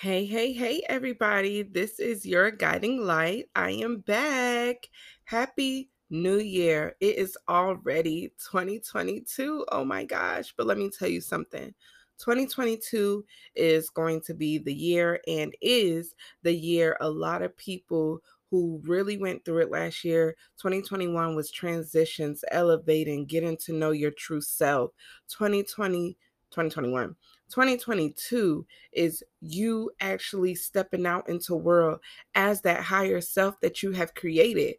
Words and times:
Hey, 0.00 0.24
hey, 0.24 0.54
hey, 0.54 0.80
everybody. 0.88 1.62
This 1.62 1.98
is 1.98 2.24
your 2.24 2.50
guiding 2.50 3.04
light. 3.04 3.50
I 3.54 3.72
am 3.72 3.98
back. 3.98 4.88
Happy 5.24 5.90
New 6.08 6.38
Year. 6.38 6.96
It 7.00 7.18
is 7.18 7.36
already 7.50 8.32
2022. 8.50 9.66
Oh 9.70 9.84
my 9.84 10.06
gosh. 10.06 10.54
But 10.56 10.66
let 10.66 10.78
me 10.78 10.88
tell 10.88 11.08
you 11.08 11.20
something 11.20 11.74
2022 12.16 13.22
is 13.54 13.90
going 13.90 14.22
to 14.22 14.32
be 14.32 14.56
the 14.56 14.72
year 14.72 15.20
and 15.28 15.54
is 15.60 16.14
the 16.44 16.54
year 16.54 16.96
a 17.02 17.10
lot 17.10 17.42
of 17.42 17.54
people 17.58 18.20
who 18.50 18.80
really 18.84 19.18
went 19.18 19.44
through 19.44 19.58
it 19.58 19.70
last 19.70 20.02
year. 20.02 20.34
2021 20.56 21.36
was 21.36 21.50
transitions, 21.50 22.42
elevating, 22.50 23.26
getting 23.26 23.58
to 23.58 23.74
know 23.74 23.90
your 23.90 24.12
true 24.12 24.40
self. 24.40 24.92
2020, 25.28 26.16
2021 26.50 27.14
2022 27.50 28.64
is 28.92 29.22
you 29.40 29.90
actually 30.00 30.54
stepping 30.54 31.06
out 31.06 31.28
into 31.28 31.54
world 31.54 32.00
as 32.34 32.62
that 32.62 32.80
higher 32.80 33.20
self 33.20 33.60
that 33.60 33.82
you 33.82 33.90
have 33.92 34.14
created. 34.14 34.76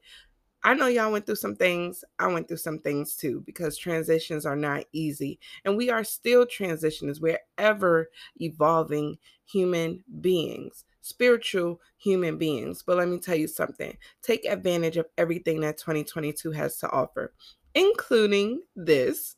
I 0.63 0.75
know 0.75 0.87
y'all 0.87 1.11
went 1.11 1.25
through 1.25 1.35
some 1.35 1.55
things. 1.55 2.03
I 2.19 2.27
went 2.27 2.47
through 2.47 2.57
some 2.57 2.79
things 2.79 3.15
too 3.15 3.41
because 3.45 3.77
transitions 3.77 4.45
are 4.45 4.55
not 4.55 4.85
easy. 4.93 5.39
And 5.65 5.75
we 5.75 5.89
are 5.89 6.03
still 6.03 6.45
transitions. 6.45 7.19
We're 7.19 7.39
ever 7.57 8.09
evolving 8.39 9.17
human 9.45 10.03
beings, 10.21 10.85
spiritual 11.01 11.81
human 11.97 12.37
beings. 12.37 12.83
But 12.85 12.97
let 12.97 13.07
me 13.07 13.19
tell 13.19 13.35
you 13.35 13.47
something 13.47 13.97
take 14.21 14.45
advantage 14.45 14.97
of 14.97 15.07
everything 15.17 15.61
that 15.61 15.77
2022 15.77 16.51
has 16.51 16.77
to 16.77 16.89
offer, 16.91 17.33
including 17.73 18.61
this. 18.75 19.35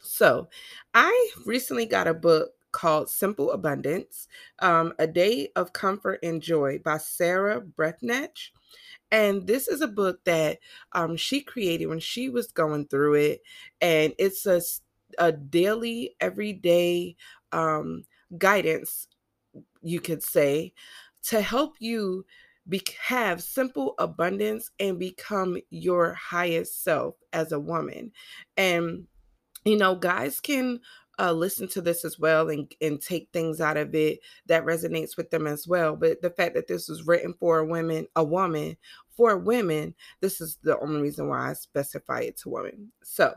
So, 0.00 0.48
I 0.94 1.30
recently 1.44 1.86
got 1.86 2.06
a 2.06 2.14
book 2.14 2.52
called 2.72 3.08
Simple 3.08 3.52
Abundance 3.52 4.28
um, 4.58 4.92
A 4.98 5.06
Day 5.06 5.48
of 5.56 5.72
Comfort 5.72 6.20
and 6.22 6.42
Joy 6.42 6.78
by 6.84 6.98
Sarah 6.98 7.60
Breathnach. 7.60 8.50
And 9.10 9.46
this 9.46 9.68
is 9.68 9.80
a 9.80 9.88
book 9.88 10.22
that 10.24 10.58
um, 10.92 11.16
she 11.16 11.40
created 11.40 11.86
when 11.86 12.00
she 12.00 12.28
was 12.28 12.48
going 12.48 12.86
through 12.88 13.14
it. 13.14 13.42
And 13.80 14.12
it's 14.18 14.46
a, 14.46 14.60
a 15.18 15.32
daily, 15.32 16.16
everyday 16.20 17.16
um, 17.52 18.04
guidance, 18.36 19.08
you 19.82 20.00
could 20.00 20.22
say, 20.22 20.74
to 21.24 21.40
help 21.40 21.76
you 21.78 22.26
be- 22.68 22.82
have 23.00 23.42
simple 23.42 23.94
abundance 23.98 24.70
and 24.80 24.98
become 24.98 25.56
your 25.70 26.12
highest 26.14 26.82
self 26.84 27.14
as 27.32 27.52
a 27.52 27.60
woman. 27.60 28.12
And, 28.56 29.06
you 29.66 29.76
know, 29.76 29.96
guys 29.96 30.40
can 30.40 30.80
uh, 31.18 31.32
listen 31.32 31.66
to 31.66 31.80
this 31.80 32.04
as 32.04 32.18
well 32.18 32.50
and, 32.50 32.72
and 32.80 33.00
take 33.00 33.28
things 33.32 33.60
out 33.60 33.76
of 33.76 33.94
it 33.94 34.20
that 34.46 34.64
resonates 34.64 35.16
with 35.16 35.30
them 35.30 35.46
as 35.46 35.66
well. 35.66 35.96
But 35.96 36.22
the 36.22 36.30
fact 36.30 36.54
that 36.54 36.68
this 36.68 36.88
was 36.88 37.06
written 37.06 37.34
for 37.38 37.58
a 37.58 37.64
woman, 37.64 38.06
a 38.14 38.22
woman, 38.22 38.76
for 39.16 39.38
women, 39.38 39.94
this 40.20 40.42
is 40.42 40.58
the 40.62 40.78
only 40.78 41.00
reason 41.00 41.28
why 41.28 41.50
I 41.50 41.54
specify 41.54 42.20
it 42.20 42.36
to 42.38 42.50
women. 42.50 42.92
So 43.02 43.34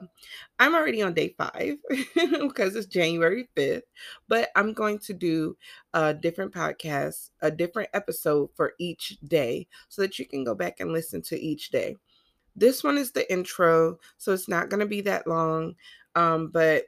I'm 0.59 0.75
already 0.75 1.01
on 1.01 1.13
day 1.13 1.33
five 1.37 1.77
because 2.15 2.75
it's 2.75 2.85
January 2.85 3.47
5th, 3.55 3.83
but 4.27 4.49
I'm 4.57 4.73
going 4.73 4.99
to 4.99 5.13
do 5.13 5.55
a 5.93 6.13
different 6.13 6.53
podcast, 6.53 7.29
a 7.41 7.49
different 7.49 7.89
episode 7.93 8.49
for 8.55 8.73
each 8.77 9.17
day 9.25 9.67
so 9.87 10.01
that 10.01 10.19
you 10.19 10.27
can 10.27 10.43
go 10.43 10.53
back 10.53 10.81
and 10.81 10.91
listen 10.91 11.21
to 11.23 11.39
each 11.39 11.69
day. 11.69 11.95
This 12.57 12.83
one 12.83 12.97
is 12.97 13.13
the 13.13 13.31
intro, 13.31 13.99
so 14.17 14.33
it's 14.33 14.49
not 14.49 14.67
going 14.67 14.81
to 14.81 14.85
be 14.85 14.99
that 15.01 15.27
long. 15.27 15.75
Um, 16.19 16.49
but 16.49 16.83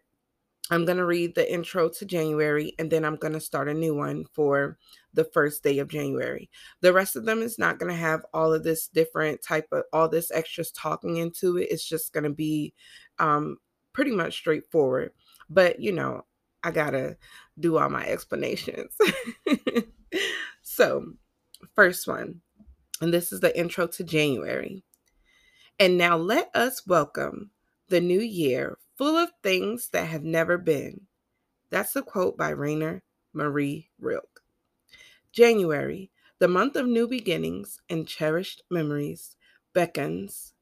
I'm 0.71 0.83
going 0.83 0.97
to 0.97 1.05
read 1.05 1.35
the 1.35 1.51
intro 1.51 1.87
to 1.87 2.05
January 2.05 2.73
and 2.77 2.91
then 2.91 3.05
I'm 3.05 3.15
going 3.15 3.31
to 3.31 3.39
start 3.39 3.69
a 3.69 3.73
new 3.73 3.95
one 3.95 4.25
for 4.33 4.77
the 5.13 5.23
first 5.23 5.63
day 5.63 5.79
of 5.79 5.87
January. 5.87 6.49
The 6.81 6.91
rest 6.91 7.15
of 7.15 7.23
them 7.23 7.41
is 7.41 7.57
not 7.57 7.79
going 7.79 7.91
to 7.91 7.97
have 7.97 8.25
all 8.33 8.53
of 8.53 8.65
this 8.65 8.89
different 8.89 9.41
type 9.41 9.67
of 9.71 9.83
all 9.93 10.09
this 10.09 10.31
extras 10.31 10.69
talking 10.71 11.15
into 11.15 11.57
it. 11.57 11.69
It's 11.71 11.87
just 11.87 12.11
going 12.11 12.25
to 12.25 12.29
be 12.29 12.73
um, 13.19 13.55
pretty 13.93 14.11
much 14.11 14.33
straightforward. 14.33 15.11
But, 15.49 15.79
you 15.79 15.93
know, 15.93 16.25
I 16.61 16.71
got 16.71 16.89
to 16.89 17.15
do 17.57 17.77
all 17.77 17.89
my 17.89 18.05
explanations. 18.05 18.97
so, 20.61 21.05
first 21.73 22.05
one, 22.05 22.41
and 22.99 23.13
this 23.13 23.31
is 23.31 23.39
the 23.39 23.57
intro 23.57 23.87
to 23.87 24.03
January. 24.03 24.83
And 25.79 25.97
now 25.97 26.17
let 26.17 26.53
us 26.53 26.85
welcome 26.85 27.51
the 27.87 28.01
new 28.01 28.19
year 28.19 28.77
full 28.97 29.17
of 29.17 29.31
things 29.43 29.89
that 29.89 30.07
have 30.07 30.23
never 30.23 30.57
been. 30.57 31.07
That's 31.69 31.95
a 31.95 32.01
quote 32.01 32.37
by 32.37 32.49
Rainer 32.49 33.03
Maria 33.33 33.83
Rilke. 33.99 34.41
January, 35.31 36.11
the 36.39 36.47
month 36.47 36.75
of 36.75 36.87
new 36.87 37.07
beginnings 37.07 37.79
and 37.89 38.07
cherished 38.07 38.63
memories, 38.69 39.37
beckons. 39.73 40.53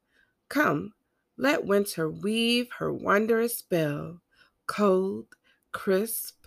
Come, 0.50 0.94
let 1.38 1.66
winter 1.66 2.10
weave 2.10 2.70
her 2.78 2.94
wondrous 2.94 3.58
spell. 3.58 4.22
Cold, 4.68 5.28
crisp, 5.72 6.46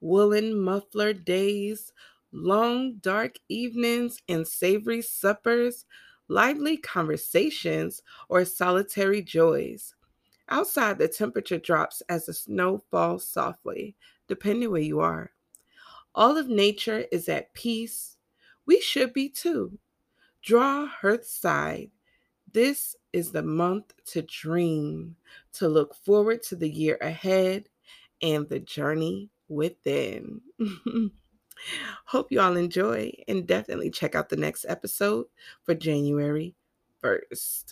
woolen 0.00 0.58
muffler 0.58 1.12
days, 1.12 1.92
long 2.32 2.94
dark 2.94 3.36
evenings 3.48 4.18
and 4.28 4.46
savory 4.46 5.00
suppers, 5.00 5.84
lively 6.28 6.76
conversations, 6.76 8.02
or 8.28 8.44
solitary 8.44 9.22
joys. 9.22 9.94
Outside, 10.48 10.98
the 10.98 11.08
temperature 11.08 11.58
drops 11.58 12.02
as 12.08 12.26
the 12.26 12.34
snow 12.34 12.82
falls 12.90 13.26
softly, 13.26 13.96
depending 14.28 14.70
where 14.70 14.80
you 14.80 15.00
are. 15.00 15.30
All 16.14 16.36
of 16.36 16.48
nature 16.48 17.06
is 17.10 17.28
at 17.28 17.54
peace. 17.54 18.16
We 18.66 18.80
should 18.80 19.12
be 19.12 19.28
too. 19.28 19.78
Draw 20.42 20.88
hearthside. 21.00 21.90
This 22.52 22.96
is 23.12 23.32
the 23.32 23.42
month 23.42 23.94
to 24.06 24.22
dream, 24.22 25.16
to 25.54 25.68
look 25.68 25.94
forward 25.94 26.42
to 26.44 26.56
the 26.56 26.68
year 26.68 26.98
ahead 27.00 27.68
and 28.20 28.48
the 28.48 28.60
journey 28.60 29.30
within. 29.48 30.40
Hope 32.06 32.32
you 32.32 32.40
all 32.40 32.56
enjoy 32.56 33.12
and 33.28 33.46
definitely 33.46 33.90
check 33.90 34.14
out 34.14 34.28
the 34.28 34.36
next 34.36 34.66
episode 34.68 35.26
for 35.64 35.74
January 35.74 36.54
1st. 37.02 37.64